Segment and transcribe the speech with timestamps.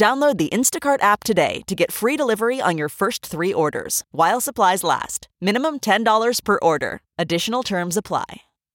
[0.00, 4.40] Download the Instacart app today to get free delivery on your first three orders while
[4.40, 5.28] supplies last.
[5.42, 7.02] Minimum $10 per order.
[7.18, 8.24] Additional terms apply.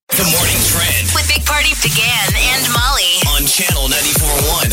[0.10, 3.18] The morning trend With Big Party DeGan and Molly.
[3.34, 4.70] on channel 94.1.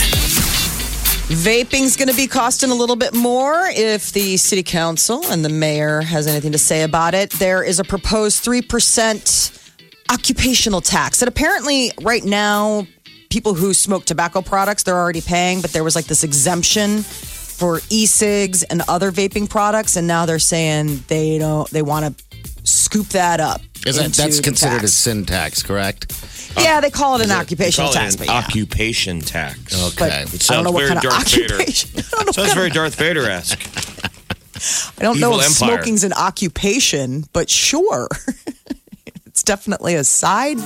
[1.43, 5.49] Vaping's going to be costing a little bit more if the city council and the
[5.49, 7.31] mayor has anything to say about it.
[7.31, 9.59] There is a proposed 3%
[10.11, 12.87] occupational tax that apparently right now
[13.33, 17.81] people who smoke tobacco products they're already paying, but there was like this exemption for
[17.89, 22.25] e-cigs and other vaping products and now they're saying they don't they want to
[22.65, 23.63] scoop that up.
[23.87, 24.93] Is that, into that's the considered a tax.
[24.93, 26.13] sin tax, correct?
[26.59, 28.33] Yeah, they call it an occupational it tax, an yeah.
[28.33, 29.75] occupation tax.
[29.93, 30.25] Okay.
[30.25, 31.55] But It I don't know sounds what very kind of Darth Vader.
[31.55, 31.91] occupation.
[31.99, 33.63] I don't know Sounds very kind Darth Vader esque.
[35.01, 35.77] I don't know if empire.
[35.79, 38.09] smoking's an occupation, but sure,
[39.27, 40.59] it's definitely a side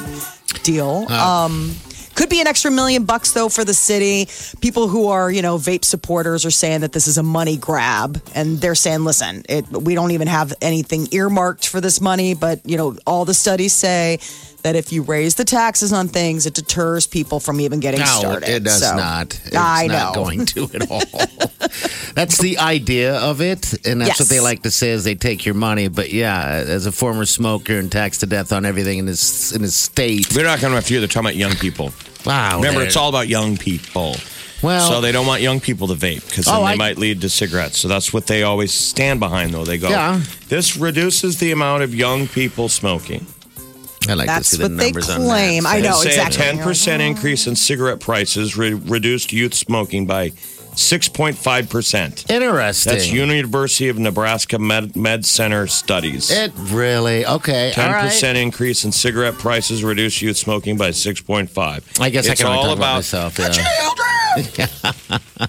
[0.64, 1.06] deal.
[1.11, 1.75] Um,
[2.17, 4.27] could be an extra million bucks though for the city.
[4.61, 8.20] People who are you know vape supporters are saying that this is a money grab,
[8.34, 12.61] and they're saying, listen, it, we don't even have anything earmarked for this money, but
[12.69, 14.19] you know all the studies say.
[14.62, 18.06] That if you raise the taxes on things, it deters people from even getting No,
[18.06, 18.48] started.
[18.48, 19.27] it does So, not.
[19.45, 20.25] It's I not know.
[20.25, 21.03] going to at all.
[22.14, 25.47] that's the idea of it, and that's what they like to say is they take
[25.47, 25.86] your money.
[25.86, 29.62] But yeah, as a former smoker and taxed to death on everything in this in
[29.62, 30.98] this state, They're not going to few.
[30.98, 31.92] They're talking about young people.
[32.27, 32.56] Wow.
[32.56, 34.16] Remember, it's all about young people.
[34.62, 34.88] well.
[34.88, 37.20] so they don't want young people to vape because then Oh, they I- might lead
[37.22, 37.78] to cigarettes.
[37.78, 39.64] So that's what they always stand behind, though.
[39.64, 40.20] They go, Yeah.
[40.48, 43.27] this reduces the amount of young people smoking.
[44.08, 45.20] I like That's to see the what they claim.
[45.20, 45.68] on that.
[45.68, 46.46] I know Say exactly.
[46.46, 50.30] a 10% increase in cigarette prices re- reduced youth smoking by
[50.77, 52.31] 6.5%.
[52.31, 52.92] Interesting.
[52.92, 56.31] That's University of Nebraska Med, Med Center studies.
[56.31, 57.73] It really okay.
[57.73, 58.05] Ten all right.
[58.05, 61.85] percent increase in cigarette prices reduced youth smoking by six point five.
[61.98, 64.67] I guess I can all talk about about myself, yeah.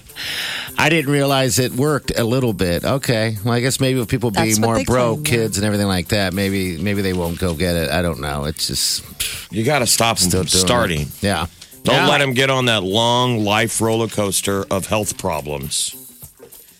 [0.78, 2.84] I didn't realize it worked a little bit.
[2.84, 6.08] Okay, well, I guess maybe with people be That's more broke, kids and everything like
[6.08, 7.90] that, maybe maybe they won't go get it.
[7.90, 8.44] I don't know.
[8.44, 9.04] It's just
[9.52, 11.02] You got to stop them still starting.
[11.02, 11.22] It.
[11.22, 11.46] Yeah.
[11.88, 12.08] Don't Yeah.
[12.08, 15.94] let them get on that long life roller coaster of health problems.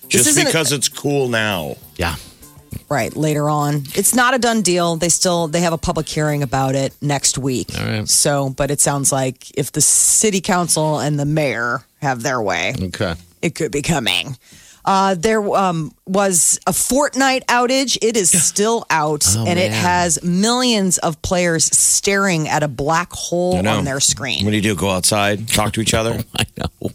[0.09, 1.77] Just isn't a- because it's cool now.
[1.97, 2.17] Yeah.
[2.91, 6.43] right later on it's not a done deal they still they have a public hearing
[6.43, 8.09] about it next week All right.
[8.09, 12.75] so but it sounds like if the city council and the mayor have their way
[12.81, 13.15] Okay.
[13.43, 14.37] it could be coming
[14.88, 17.99] uh, there um, was a Fortnite outage.
[18.00, 23.12] It is still out, Oh, and it has millions of players staring at a black
[23.12, 24.47] hole on their screen.
[24.47, 24.75] What do you do?
[24.75, 26.25] Go outside, talk to each other.
[26.38, 26.91] I know.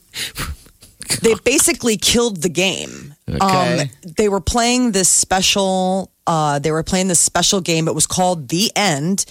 [1.22, 3.14] they basically killed the game.
[3.30, 3.82] Okay.
[3.82, 6.12] Um, they were playing this special.
[6.26, 7.88] Uh, they were playing this special game.
[7.88, 9.24] It was called The End,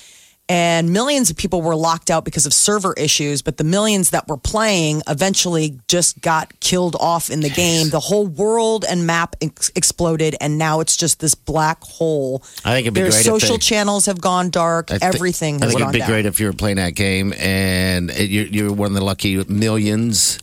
[0.52, 3.40] and millions of people were locked out because of server issues.
[3.40, 7.88] But the millions that were playing eventually just got killed off in the game.
[7.88, 12.42] The whole world and map ex- exploded, and now it's just this black hole.
[12.66, 14.90] I think it'd be Their great if social they- channels have gone dark.
[14.90, 16.08] I thi- Everything I think it'd be down.
[16.08, 19.42] great if you were playing that game and it- you're, you're one of the lucky
[19.48, 20.38] millions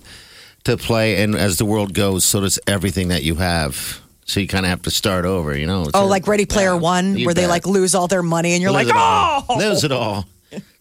[0.63, 1.21] to play.
[1.21, 4.01] And as the world goes, so does everything that you have.
[4.29, 5.87] So you kind of have to start over, you know?
[5.93, 8.71] Oh, like Ready Player Yeah, One, where they like lose all their money, and you're
[8.71, 9.43] Lose like, all.
[9.49, 10.25] oh, Lose it all.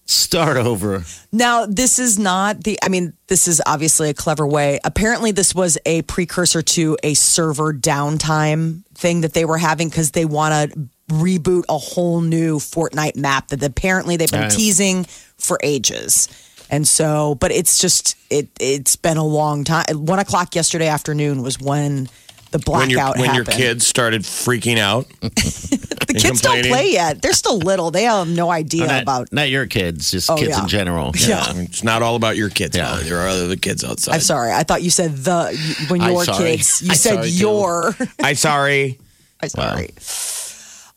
[0.05, 1.05] Start over.
[1.33, 4.81] Now, this is not the, I mean, this is obviously a clever way.
[4.85, 10.11] Apparently, this was a precursor to a server downtime thing that they were having because
[10.13, 14.51] they want to reboot a whole new Fortnite map that apparently they've been Right.
[14.51, 15.05] teasing
[15.39, 16.29] for ages.
[16.71, 19.85] And so, but it's just, it, it's been a long time.
[19.93, 22.09] One o'clock yesterday afternoon was when
[22.51, 25.06] the when blackout when your kids started freaking out.
[25.21, 27.21] the kids don't play yet.
[27.21, 27.91] They're still little.
[27.91, 30.62] They have no idea not, about not your kids, just Oh, kids yeah.
[30.62, 31.12] in general.
[31.17, 31.53] Yeah.
[31.56, 32.77] It's not all about your kids.
[32.77, 32.91] Yeah.
[32.91, 33.05] Molly.
[33.05, 34.15] There are other kids outside.
[34.15, 34.53] I'm sorry.
[34.53, 36.83] I thought you said the when your kids.
[36.83, 37.37] You I'm said sorry, too.
[37.37, 37.95] your.
[38.23, 38.99] I'm sorry.
[39.41, 39.91] I'm sorry.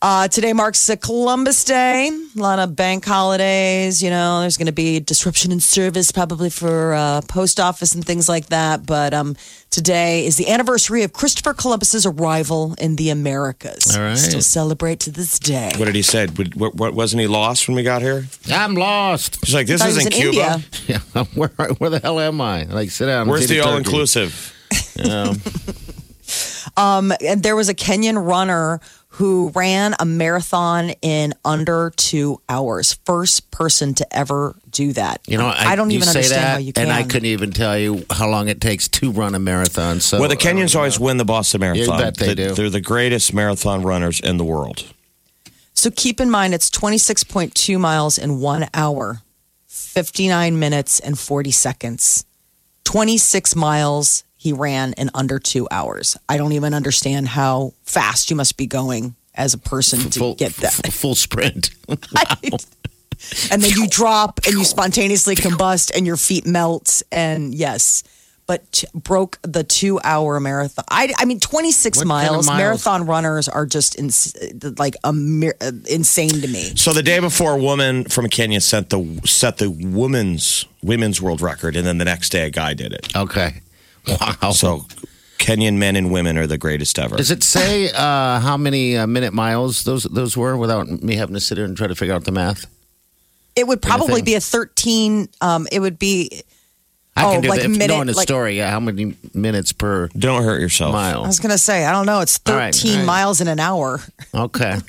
[0.04, 2.10] Uh, today marks uh, Columbus Day.
[2.10, 4.02] A lot of bank holidays.
[4.02, 8.04] You know, there's going to be disruption in service probably for uh, post office and
[8.04, 8.84] things like that.
[8.84, 9.36] But um,
[9.70, 13.96] today is the anniversary of Christopher Columbus's arrival in the Americas.
[13.96, 14.18] All right.
[14.18, 15.72] Still celebrate to this day.
[15.78, 16.26] What did he say?
[16.26, 18.26] What, what, wasn't he lost when we got here?
[18.52, 19.38] I'm lost.
[19.46, 20.54] He's like, this I thought he was isn't in Cuba.
[20.56, 21.02] India.
[21.16, 22.64] Yeah, where, where the hell am I?
[22.64, 23.30] Like, sit down.
[23.30, 24.52] Where's the all inclusive?
[24.96, 25.36] Yeah.
[26.78, 28.80] Um, and there was a Kenyan runner
[29.22, 32.94] who ran a marathon in under two hours.
[33.06, 35.22] First person to ever do that.
[35.28, 36.84] You know, I, don't even say understand that, how you can.
[36.86, 40.00] and I couldn't even tell you how long it takes to run a marathon.
[40.00, 42.00] So, Well, the Kenyans uh, always win the Boston Marathon.
[42.00, 42.56] bet they They- do.
[42.56, 44.86] They're the greatest marathon runners in the world.
[45.76, 49.22] So keep in mind, it's 26.2 miles in one hour,
[49.68, 52.26] 59 minutes and 40 seconds.
[52.86, 56.18] 26 miles he ran in under two hours.
[56.28, 60.34] I don't even understand how fast you must be going as a person to full,
[60.36, 60.74] get that.
[60.92, 61.70] full sprint.
[61.88, 67.04] and then you drop and you spontaneously combust and your feet melt.
[67.12, 68.04] And yes,
[68.48, 70.86] but t- broke the two hour marathon.
[70.90, 72.48] I, I mean, 26 What kind of miles.
[72.48, 72.58] miles?
[72.58, 74.36] Marathon runners are just ins-
[74.80, 76.74] like a mir- uh, insane to me.
[76.76, 81.42] So the day before, a woman from Kenya set the set the women's women's world
[81.42, 83.16] record, and then the next day, a guy did it.
[83.16, 83.62] okay.
[84.08, 84.52] Wow.
[84.52, 84.86] So
[85.38, 87.16] Kenyan men and women are the greatest ever.
[87.18, 91.34] Does it say uh, how many uh, minute miles those those were without me having
[91.36, 92.66] to sit here and try to figure out the math?
[93.56, 94.26] It would probably Anything?
[94.26, 95.28] be a 13.
[95.42, 96.42] Um, it would be,
[97.22, 97.66] I Oh, can do like that.
[97.66, 100.94] If minute- knowing the like- story, yeah, how many minutes per Don't hurt yourself.
[100.94, 101.24] mile?
[101.24, 102.22] I was going to say, I don't know.
[102.22, 103.06] It's 13 All right, all right.
[103.06, 104.00] miles in an hour.
[104.34, 104.78] Okay.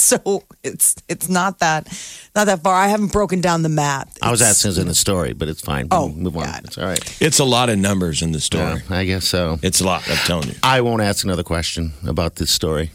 [0.00, 1.88] So it's it's not that
[2.36, 2.72] not that far.
[2.72, 4.16] I haven't broken down the math.
[4.22, 5.88] I was asking us in the story, but it's fine.
[5.90, 6.44] Oh, move on.
[6.44, 6.60] God.
[6.66, 7.16] It's all right.
[7.20, 8.80] It's a lot of numbers in the story.
[8.88, 9.58] Yeah, I guess so.
[9.60, 10.08] It's a lot.
[10.08, 10.54] I'm telling you.
[10.62, 12.92] I won't ask another question about this story.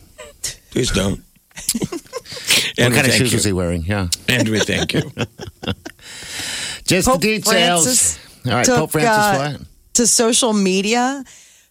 [0.71, 1.19] Please don't.
[1.81, 3.35] what kind of shoes you.
[3.35, 3.83] was he wearing?
[3.83, 4.07] Yeah.
[4.30, 5.01] And we thank you.
[6.85, 7.83] Just Pope the details.
[7.83, 9.63] Francis all right, took, Pope Francis uh,
[9.94, 11.24] to social media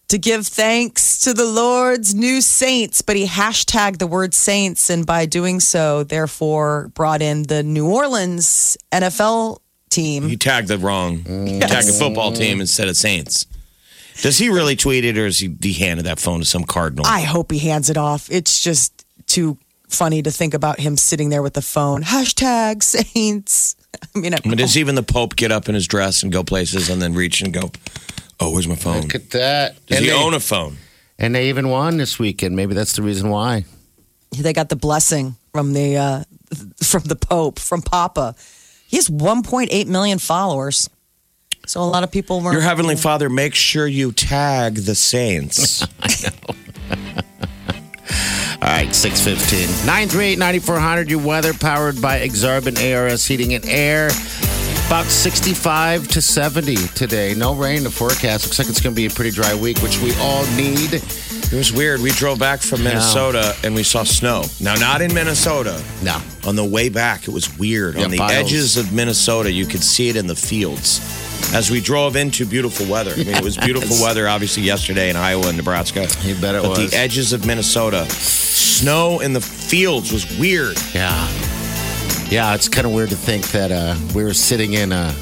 [0.09, 5.05] to give thanks to the Lord's new saints, but he hashtagged the word saints, and
[5.05, 9.59] by doing so, therefore brought in the New Orleans NFL
[9.89, 10.27] team.
[10.27, 11.17] He tagged the wrong.
[11.17, 13.45] He tagged the football team instead of Saints.
[14.21, 17.05] Does he really tweet it, or is he, he handed that phone to some cardinal?
[17.05, 18.29] I hope he hands it off.
[18.31, 22.03] It's just too funny to think about him sitting there with the phone.
[22.03, 23.75] Hashtag saints.
[24.15, 26.43] I mean, I mean, does even the Pope get up in his dress and go
[26.43, 27.71] places and then reach and go,
[28.39, 29.85] "Oh, where's my phone?" Look at that.
[29.87, 30.77] Does and, he they, own a phone?
[31.19, 32.55] and they even won this weekend.
[32.55, 33.65] Maybe that's the reason why.
[34.31, 36.23] they got the blessing from the uh,
[36.83, 38.35] from the Pope from Papa.
[38.87, 40.89] He has 1.8 million followers.
[41.65, 42.51] So a lot of people were.
[42.51, 45.87] Your heavenly Father, make sure you tag the saints.
[48.63, 49.67] All right, 615.
[49.85, 54.07] 938 9400, your weather powered by Exarban ARS Heating and Air.
[54.87, 57.33] About 65 to 70 today.
[57.35, 58.45] No rain in the forecast.
[58.45, 60.93] Looks like it's going to be a pretty dry week, which we all need.
[60.93, 61.99] it was weird.
[61.99, 64.45] We drove back from Minnesota and we saw snow.
[64.61, 65.83] Now, not in Minnesota.
[66.01, 66.21] No.
[66.45, 67.95] On the way back, it was weird.
[67.95, 68.31] Yeah, On the piles.
[68.31, 71.01] edges of Minnesota, you could see it in the fields.
[71.53, 73.13] As we drove into beautiful weather.
[73.13, 76.07] I mean, it was beautiful weather, obviously, yesterday in Iowa and Nebraska.
[76.21, 76.91] You bet it but was.
[76.91, 80.77] the edges of Minnesota, snow in the fields was weird.
[80.93, 81.27] Yeah.
[82.29, 85.13] Yeah, it's kind of weird to think that uh, we were sitting in uh,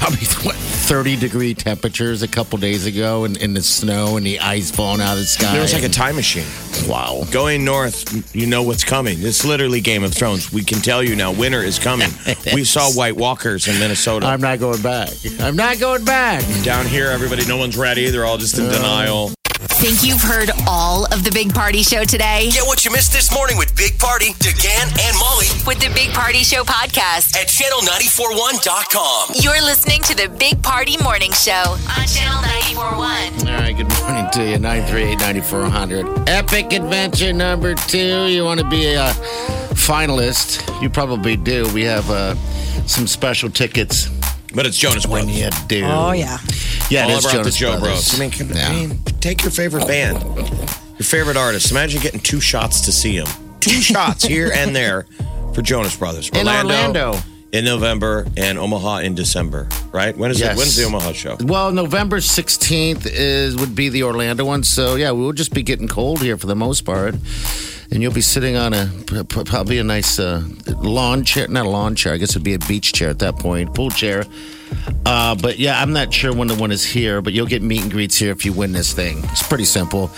[0.00, 4.40] probably, what, 30 degree temperatures a couple days ago in, in the snow and the
[4.40, 5.56] ice falling out of the sky.
[5.56, 6.46] It was like a time machine.
[6.88, 7.24] Wow.
[7.30, 9.18] Going north, you know what's coming.
[9.20, 10.52] It's literally Game of Thrones.
[10.52, 12.10] We can tell you now, winter is coming.
[12.54, 14.26] we saw White Walkers in Minnesota.
[14.26, 15.10] I'm not going back.
[15.38, 16.42] I'm not going back.
[16.64, 18.10] Down here, everybody, no one's ready.
[18.10, 19.32] They're all just in denial.
[19.80, 22.50] Think you've heard all of the Big Party Show today?
[22.52, 26.10] Get what you missed this morning with Big Party, DeGan, and Molly With the Big
[26.10, 27.34] Party Show podcast.
[27.34, 29.36] at channel941.com.
[29.40, 31.52] You're listening to the Big Party Morning Show
[31.96, 32.42] on Channel
[32.76, 33.48] 941.
[33.48, 34.58] All right, good morning to you.
[34.58, 36.28] 938-9400.
[36.28, 38.26] Epic adventure number two.
[38.26, 39.12] You want to be a
[39.74, 40.60] finalist?
[40.82, 41.66] You probably do.
[41.72, 42.34] We have uh,
[42.86, 44.08] some special tickets
[44.54, 45.84] But it's Jonas when you do.
[45.86, 46.36] Oh yeah.
[46.90, 48.08] Yeah, it all is about Jonas the Joe Brothers.
[48.10, 48.14] Bros.
[48.14, 48.68] I mean, can, Yeah.
[48.68, 51.70] I mean, take your favorite band, your favorite artist.
[51.70, 53.28] Imagine getting two shots to see them.
[53.60, 55.06] Two shots here and there
[55.54, 56.28] for Jonas Brothers.
[56.30, 57.14] In Orlando.
[57.52, 59.68] in November and Omaha in December.
[59.92, 60.16] Right?
[60.16, 60.54] When is Yes.
[60.54, 60.58] it?
[60.58, 61.36] When's the Omaha show?
[61.40, 64.62] Well, November 16th is would be the Orlando one.
[64.62, 67.14] So, yeah, we'll just be getting cold here for the most part.
[67.92, 70.44] And you'll be sitting on a p- p- probably a nice uh,
[70.80, 72.12] lawn chair, not a lawn chair.
[72.14, 74.24] I guess it'd be a beach chair at that point, pool chair.
[75.06, 77.82] Uh, but yeah, I'm not sure when the one is here, but you'll get meet
[77.82, 79.18] and greets here if you win this thing.
[79.24, 80.10] It's pretty simple.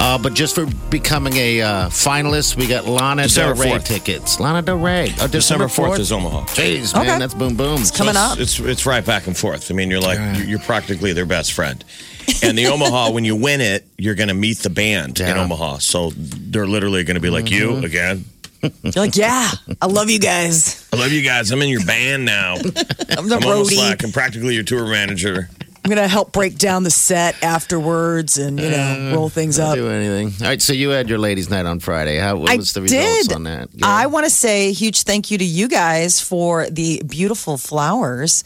[0.00, 3.84] Uh, but just for becoming a uh, finalist, we got Lana Del December Rey 4th.
[3.86, 4.40] tickets.
[4.40, 5.12] Lana Del Rey.
[5.20, 6.44] Oh, December December 4th 4th is Omaha.
[6.46, 7.18] Jeez, man, Okay.
[7.18, 7.80] that's boom boom.
[7.80, 8.38] It's coming So up.
[8.38, 9.70] it's, it's it's right back and forth.
[9.70, 11.82] I mean, you're like you're- you're practically their best friend.
[12.42, 15.42] And the Omaha, when you win it, you're going to meet the band in Yeah.
[15.44, 15.78] Omaha.
[15.78, 17.80] So they're literally going to be like, Mm-hmm.
[17.80, 18.24] "You again?
[18.62, 19.50] You're like, yeah,
[19.82, 20.83] I love you guys.
[20.94, 21.50] I love you guys.
[21.50, 22.54] I'm in your band now.
[22.54, 23.78] I'm the I'm almost roadie.
[23.78, 25.48] like I'm practically your tour manager.
[25.84, 29.70] I'm gonna help break down the set afterwards and you know uh, roll things Don't
[29.70, 29.74] up.
[29.74, 30.28] do anything.
[30.40, 32.18] All right, so you had your ladies' night on Friday.
[32.18, 33.34] How what I was the results did.
[33.34, 33.70] on that?
[33.82, 38.44] I want to say a huge thank you to you guys for the beautiful flowers.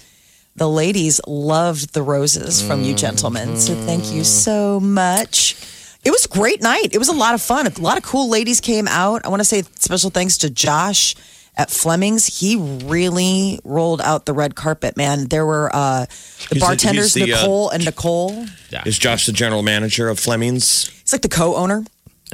[0.57, 3.59] The ladies loved the roses from you gentlemen.
[3.59, 4.23] So thank you mm-hmm.
[4.23, 5.55] so much.
[6.03, 6.89] It was a great night.
[6.95, 7.67] It was a lot of fun.
[7.67, 9.27] A lot of cool ladies came out.
[9.27, 11.15] I want to say special thanks to Josh
[11.59, 12.39] at Fleming's.
[12.41, 15.27] He really rolled out the red carpet, man.
[15.27, 18.47] There were uh, the He's the- bartenders, he's the, uh, Nicole and Nicole.
[18.87, 20.91] Is Josh the general manager of Fleming's?
[21.03, 21.85] It's like the co-owner.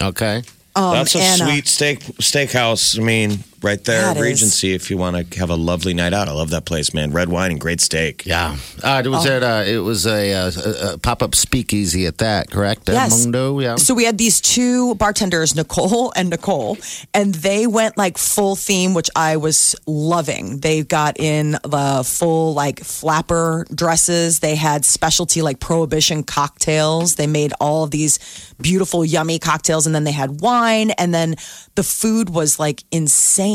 [0.01, 0.43] okay.
[0.77, 2.99] That's a and, uh, sweet steak steakhouse.
[2.99, 4.23] I mean, right there, Yeah, it is.
[4.23, 4.75] Regency.
[4.75, 7.11] If you want to have a lovely night out, I love that place, man.
[7.11, 8.25] Red wine and great steak.
[8.27, 8.57] Yeah.
[8.83, 9.31] Uh, it was Oh.
[9.37, 10.51] at uh, it was a, uh,
[10.91, 12.89] a, a pop up speakeasy at that, correct?
[12.89, 13.25] At Yes.
[13.25, 13.77] Mundo, yeah.
[13.77, 16.77] So we had these two bartenders, Nicole and Nicole,
[17.15, 20.59] and they went like full theme, which I was loving.
[20.61, 24.41] They got in the full like flapper dresses.
[24.41, 27.15] They had specialty like prohibition cocktails.
[27.17, 28.19] They made all of these
[28.61, 31.35] beautiful, yummy cocktails, and then they had wine, and then
[31.75, 33.54] the food was like insane.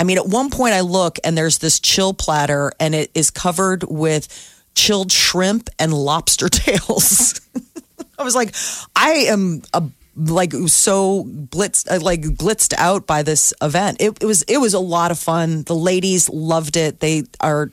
[0.00, 3.30] I mean, at one point I look and there's this chill platter, and it is
[3.30, 4.28] covered with
[4.74, 7.40] chilled shrimp and lobster tails.
[8.18, 8.54] I was like,
[8.96, 9.82] I am a
[10.16, 13.98] like so blitzed, uh, like blitzed out by this event.
[14.00, 15.62] It, it was it was a lot of fun.
[15.62, 17.00] The ladies loved it.
[17.00, 17.70] They are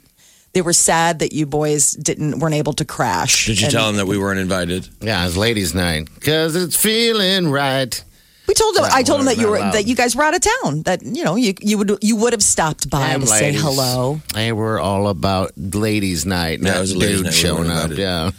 [0.54, 3.48] they were sad that you boys didn't weren't able to crash.
[3.48, 4.88] Did you And tell them that we weren't invited?
[5.02, 8.04] yeah, it was ladies' night because it's feeling right.
[8.48, 8.84] We told them.
[8.86, 9.74] Yeah, I told them we're that you were allowed.
[9.74, 10.84] that you guys were out of town.
[10.84, 13.62] That you know you you would you would have stopped by Damn to say ladies.
[13.62, 14.22] hello.
[14.34, 17.34] They were all about ladies' night, Yeah, it not was a ladies' dude night.
[17.34, 17.92] We showing up.
[17.92, 18.32] Yeah.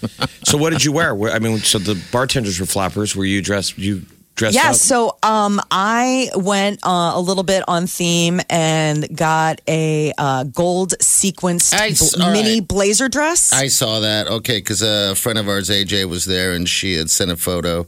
[0.44, 1.18] So what did you wear?
[1.30, 3.16] I mean, so the bartenders were flappers.
[3.16, 3.76] Were you dressed?
[3.78, 4.02] You
[4.36, 4.76] dressed Yeah, up?
[4.76, 10.92] so um, I went uh, a little bit on theme and got a uh, gold
[11.00, 12.14] sequenced Nice.
[12.14, 12.68] bl- mini right.
[12.68, 13.52] blazer dress.
[13.52, 14.28] I saw that.
[14.28, 17.86] Okay, because a friend of ours, AJ, was there, and she had sent a photo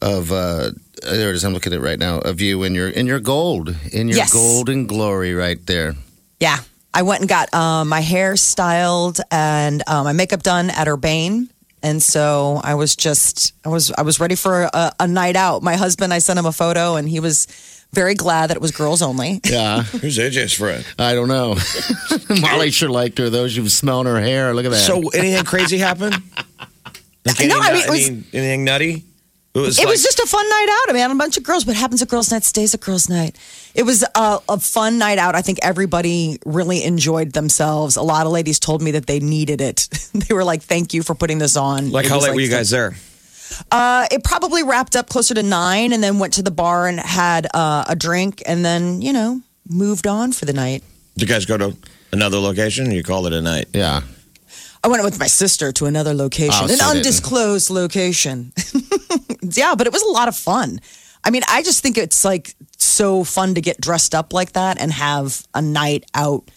[0.00, 0.32] of.
[0.32, 0.70] Uh,
[1.04, 1.44] there it is.
[1.44, 4.18] I'm looking at it right now of you in your in your gold, in your
[4.18, 4.32] Yes.
[4.32, 5.94] golden glory, right there.
[6.40, 6.58] yeah,
[6.92, 11.48] I went and got uh, my hair styled and uh, my makeup done at Urbane.
[11.82, 15.62] And so I was just, I was, I was ready for a, a night out.
[15.62, 17.46] My husband, I sent him a photo, and he was
[17.92, 19.40] very glad that it was girls only.
[19.44, 20.82] Yeah, Who's AJ's friend?
[20.98, 21.56] I don't know.
[22.40, 23.48] Molly sure liked her though.
[23.48, 24.54] She was smelling her hair.
[24.54, 24.78] Look at that.
[24.78, 26.12] So anything crazy happen?
[27.26, 29.04] Like No, any I mean, nut- was- any- anything nutty?
[29.54, 29.78] It was.
[29.78, 30.90] It like, was just a fun night out.
[30.90, 31.64] I mean, a bunch of girls.
[31.64, 33.36] What happens at girls' night stays at girls' night.
[33.74, 35.36] It was a, a fun night out.
[35.36, 37.94] I think everybody really enjoyed themselves.
[37.94, 39.88] A lot of ladies told me that they needed it.
[40.12, 42.40] they were like, "Thank you for putting this on." Like It how was, late were
[42.40, 42.96] you guys there?
[43.70, 46.98] Uh, it probably wrapped up closer to nine, and then went to the bar and
[46.98, 50.82] had uh, a drink, and then you know moved on for the night.
[51.16, 51.76] Did you guys go to
[52.12, 52.88] another location?
[52.88, 53.68] Or you called it a night.
[53.72, 54.00] yeah.
[54.82, 58.52] I went with my sister to another location, Oh, an so didn't- undisclosed location.
[59.52, 60.80] yeah, but it was a lot of fun.
[61.24, 64.80] I mean, I just think it's like so fun to get dressed up like that
[64.80, 66.50] and have a night out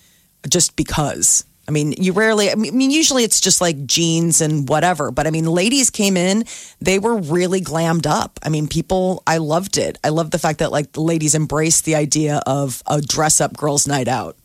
[0.50, 1.46] just because.
[1.68, 5.12] I mean, you rarely, I mean, usually it's just like jeans and whatever.
[5.12, 6.46] But I mean, ladies came in,
[6.80, 8.40] they were really glammed up.
[8.42, 9.98] I mean, people, I loved it.
[10.04, 13.58] I love the fact that like the ladies embraced the idea of a dress up
[13.58, 14.38] girls' night out.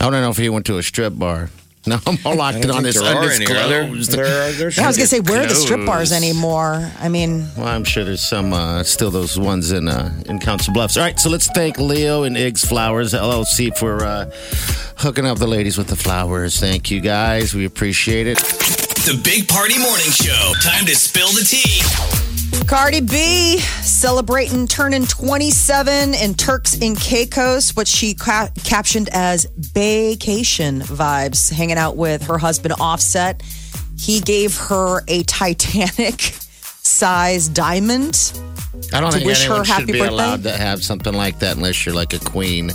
[0.00, 1.50] I don't know if you went to a strip bar.
[1.86, 3.44] No, I'm all locked in on this there are any.
[3.44, 3.82] Are there?
[3.82, 4.12] undisclosed.
[4.12, 6.92] There are- there I was going to say, where are the strip bars anymore?
[7.00, 10.72] I mean, Well, I'm sure there's some uh, still those ones in uh, in Council
[10.72, 10.96] Bluffs.
[10.96, 14.30] All right, so let's thank Leo and Iggs Flowers LLC for uh,
[14.98, 16.60] hooking up the ladies with the flowers.
[16.60, 18.38] Thank you guys, we appreciate it.
[18.38, 20.52] The Big Party Morning Show.
[20.62, 22.21] Time to spill the tea.
[22.66, 30.80] Cardi B celebrating turning 27 in Turks and Caicos, what she ca- captioned as vacation
[30.80, 33.42] vibes, hanging out with her husband Offset.
[33.98, 36.20] He gave her a Titanic
[36.82, 38.32] size diamond.
[38.92, 40.08] I don't To think wish her anyone should happy be birthday?
[40.08, 42.70] allowed to have something like that unless you're like a queen.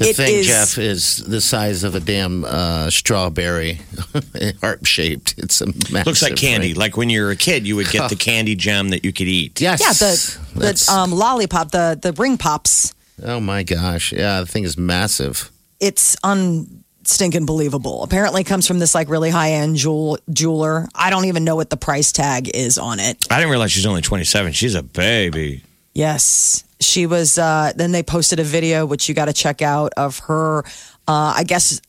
[0.00, 3.80] The It thing, is- Jeff, is the size of a damn uh, strawberry,
[4.62, 5.34] heart shaped.
[5.36, 6.68] It's a massive Looks like candy.
[6.68, 6.76] ring.
[6.76, 9.28] Like when you were a kid, you would get the candy gem that you could
[9.28, 9.60] eat.
[9.60, 9.80] Yes.
[9.80, 12.94] Yeah, the That's- the um, lollipop, the the ring pops.
[13.22, 14.12] oh my gosh.
[14.12, 15.50] Yeah, the thing is massive.
[15.80, 18.02] It's unstinking believable.
[18.02, 20.88] Apparently, comes from this like really high end jewel jeweler.
[20.94, 23.26] I don't even know what the price tag is on it.
[23.30, 24.52] I didn't realize she's only 27.
[24.52, 25.62] She's a baby.
[25.94, 26.64] Yes.
[26.80, 30.18] She was, uh, then they posted a video, which you got to check out, of
[30.20, 30.60] her,
[31.06, 31.84] uh, I guess, tw-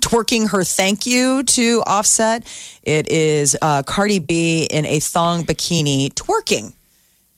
[0.00, 2.44] twerking her thank you to Offset.
[2.82, 6.72] It is uh, Cardi B in a thong bikini twerking.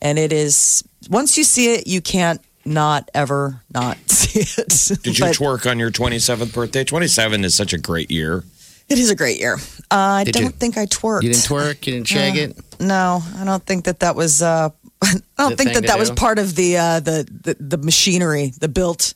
[0.01, 5.03] And it is, once you see it, you can't not ever not see it.
[5.03, 6.85] Did you But twerk on your 27th birthday?
[6.85, 8.45] 27 is such a great year.
[8.89, 9.55] It is a great year.
[9.91, 11.23] Uh, I Did don't you- think I twerked.
[11.23, 11.87] You didn't twerk?
[11.87, 12.57] You didn't shag it?
[12.81, 14.41] No, I don't think that that was.
[14.43, 14.71] Uh,
[15.03, 17.57] I don't The think thing that to that was part of the, uh, the the
[17.59, 19.15] the machinery, the built,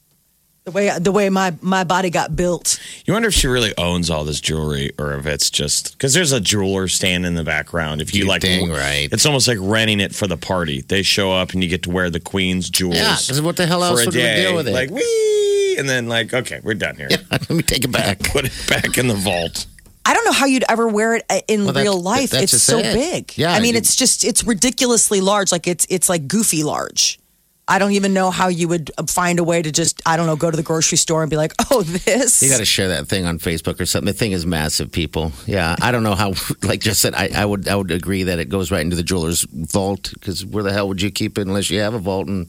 [0.64, 2.80] the way the way my my body got built.
[3.04, 6.32] You wonder if she really owns all this jewelry or if it's just because there's
[6.32, 8.00] a jeweler stand in the background.
[8.00, 9.08] If you You like, dang right.
[9.12, 10.80] It's almost like renting it for the party.
[10.80, 12.96] They show up and you get to wear the queen's jewels.
[12.96, 14.42] Yeah, 'cause what the hell else a would we day.
[14.42, 14.72] deal with it?
[14.72, 17.08] Like wee, and then like okay, we're done here.
[17.30, 18.20] Let me take it back.
[18.20, 19.66] Put it back in the vault.
[20.06, 22.30] I don't know how you'd ever wear it uh, in Well, that's- real life.
[22.30, 22.92] that's It's so it.
[22.94, 23.32] big.
[23.36, 25.50] Yeah, I mean, you- it's just it's ridiculously large.
[25.52, 27.18] Like it's it's like goofy large.
[27.66, 30.26] I don't even know how you would uh, find a way to just I don't
[30.26, 32.42] know go to the grocery store and be like, oh, this.
[32.42, 34.04] You got to share that thing on Facebook or something.
[34.12, 35.32] The thing is massive, people.
[35.46, 36.34] Yeah, I don't know how.
[36.62, 39.02] Like just said, I, I would I would agree that it goes right into the
[39.02, 42.28] jeweler's vault because where the hell would you keep it unless you have a vault?
[42.28, 42.48] And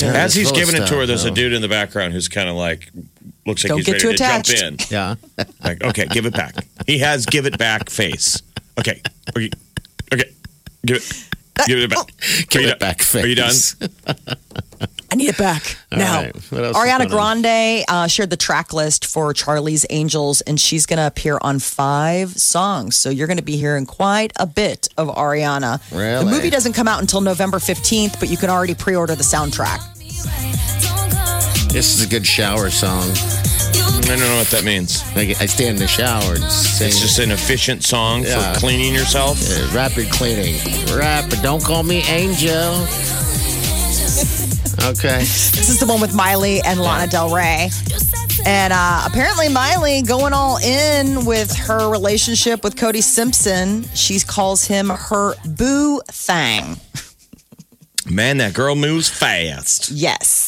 [0.00, 2.28] As he's full of giving it to her, there's a dude in the background who's
[2.28, 2.90] kind of like
[3.48, 4.62] looks like Don't he's get ready too to jump attached.
[4.62, 4.76] in.
[4.90, 5.14] yeah,
[5.64, 6.54] Like, okay, give it back.
[6.86, 8.40] He has give it back face.
[8.78, 9.02] Okay,
[9.36, 9.50] okay,
[10.14, 10.30] okay,
[10.86, 11.24] give it,
[11.66, 12.06] give it back.
[12.50, 12.78] Give it done?
[12.78, 13.52] back Are you done?
[15.10, 16.20] I need it back All now.
[16.22, 16.36] right.
[16.52, 17.42] What else is Ariana going on?
[17.42, 21.58] Grande uh, shared the track list for Charlie's Angels, and she's going to appear on
[21.58, 22.94] five songs.
[22.96, 25.80] So you're going to be hearing quite a bit of Ariana.
[25.90, 26.24] Really?
[26.24, 29.24] The movie doesn't come out until November 15th, but you can already pre order the
[29.24, 29.80] soundtrack.
[31.70, 33.10] This is a good shower song.
[33.10, 35.02] I don't know what that means.
[35.14, 36.88] Like, I stand in the shower and sing.
[36.88, 38.54] It's just an efficient song Yeah.
[38.54, 39.38] for cleaning yourself.
[39.50, 40.56] Uh, rapid cleaning.
[40.96, 41.42] Rapid.
[41.42, 42.74] Don't call me Angel.
[44.84, 45.18] Okay.
[45.18, 47.68] This is the one with Miley and Lana Del Rey.
[48.46, 53.82] And uh, apparently, Miley going all in with her relationship with Cody Simpson.
[53.94, 56.76] She calls him her boo thang.
[58.08, 59.90] Man, that girl moves fast.
[59.90, 60.47] Yes.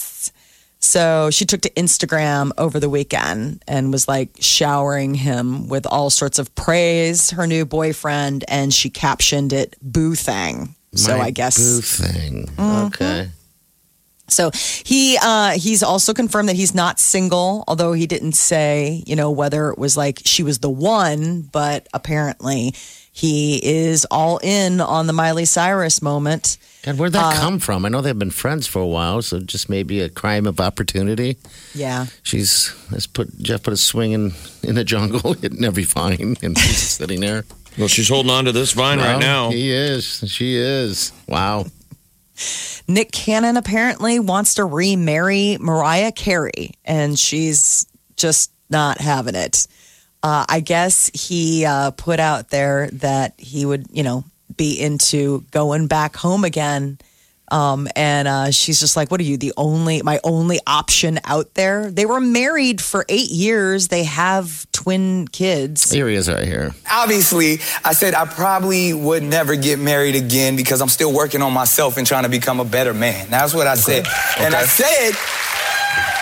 [0.91, 6.11] So she took to Instagram over the weekend and was like showering him with all
[6.11, 10.75] sorts of praise, her new boyfriend, and she captioned it boo thang.
[10.97, 12.47] So My I guess boo thing.
[12.57, 12.87] Mm-hmm.
[12.87, 13.31] Okay.
[14.31, 14.51] So
[14.85, 19.31] he uh, he's also confirmed that he's not single, although he didn't say, you know,
[19.31, 22.75] whether it was like she was the one, but apparently
[23.13, 26.59] he is all in on the Miley Cyrus moment.
[26.83, 27.85] God, where'd that come from?
[27.85, 31.37] I know they've been friends for a while, so just maybe a crime of opportunity.
[31.75, 32.07] Yeah.
[32.23, 36.57] She's let's put Jeff put a swing in in the jungle, hitting every vine, and
[36.57, 37.45] he's sitting there.
[37.79, 39.51] Well, she's holding on to this vine right now.
[39.51, 40.25] he is.
[40.27, 41.13] She is.
[41.29, 41.67] Wow.
[42.89, 49.67] Nick Cannon apparently wants to remarry Mariah Carey, and she's just not having it.
[50.23, 54.25] Uh, I guess he uh, put out there that he would, you know,
[54.57, 56.99] be into going back home again.
[57.51, 59.37] Um, and uh, she's just like, "What are you?
[59.37, 63.89] The only, my only option out there." They were married for eight years.
[63.89, 65.91] They have twin kids.
[65.91, 66.75] Here he is right here.
[66.91, 71.53] obviously, I said I probably would never get married again because I'm still working on
[71.53, 73.29] myself and trying to become a better man.
[73.29, 74.07] That's what I said.
[74.39, 75.13] And I said,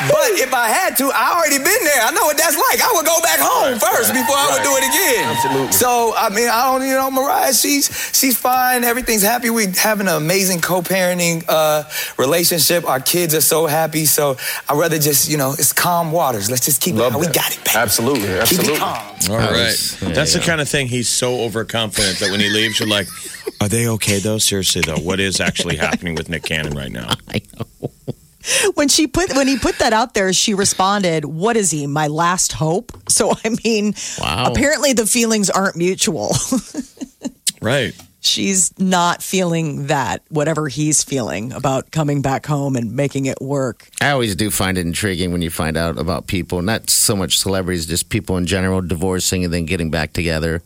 [0.08, 2.02] but if I had to, I already been there.
[2.02, 2.80] I know what that's like.
[2.80, 5.24] I would go back home first before I would do it again.
[5.36, 5.72] Absolutely.
[5.72, 8.84] So I mean, I don't, you know, Mariah, she's she's fine.
[8.84, 9.50] Everything's happy.
[9.50, 11.84] We having an amazing co-parenting uh,
[12.16, 12.84] relationship.
[12.88, 14.04] Our kids are so happy.
[14.04, 14.36] So
[14.68, 16.50] I'd rather just, you know, it's calm waters.
[16.50, 17.12] Let's just keep Love it.
[17.12, 17.76] how We got it, baby.
[17.76, 18.74] Absolutely, Keep absolutely.
[18.74, 19.16] it calm.
[19.30, 19.52] All right.
[19.52, 20.00] Nice.
[20.02, 20.46] Yeah, That's the yeah.
[20.46, 23.08] kind of thing he's so overconfident that when he leaves, you're like,
[23.60, 24.38] are they okay though?
[24.38, 27.08] Seriously though, what is actually happening with Nick Cannon right now?
[27.28, 27.47] I know.
[28.74, 31.86] when she put when he put that out there, she responded, "What is he?
[31.86, 34.52] My last hope." So I mean, Wow.
[34.52, 36.34] apparently the feelings aren't mutual.
[37.60, 37.92] Right.
[38.20, 43.88] She's not feeling that whatever he's feeling about coming back home and making it work.
[44.00, 47.38] I always do find it intriguing when you find out about people, not so much
[47.38, 50.62] celebrities, just people in general divorcing and then getting back together.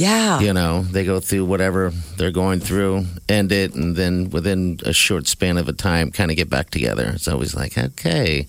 [0.00, 0.40] Yeah.
[0.40, 4.92] You know, they go through whatever they're going through, end it, and then within a
[4.94, 7.12] short span of a time, kind of get back together.
[7.14, 8.46] It's always like, okay.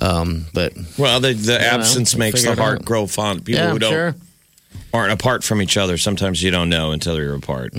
[0.00, 2.84] Um, but Well, the, the absence we'll makes the heart out.
[2.86, 3.44] grow fond.
[3.44, 4.14] People yeah, who don't sure.
[4.94, 7.74] aren't apart from each other, sometimes you don't know until you're apart.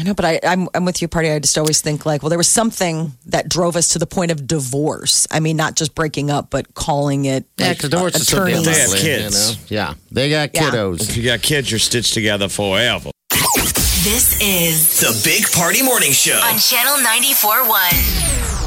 [0.00, 1.30] I know, but I, I'm I'm with you, party.
[1.30, 4.30] I just always think like, well, there was something that drove us to the point
[4.30, 5.26] of divorce.
[5.30, 7.44] I mean, not just breaking up, but calling it.
[7.58, 8.62] Yeah, like, because divorce is so damn.
[8.64, 9.70] They have kids.
[9.70, 9.82] You know?
[9.82, 10.70] Yeah, they got Yeah.
[10.70, 11.02] kiddos.
[11.10, 13.10] If you got kids, you're stitched together forever.
[14.02, 16.40] This is The Big Party Morning Show.
[16.42, 18.59] on Channel 94.1.